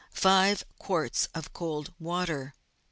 [0.09, 2.55] 5 quarts of cold water.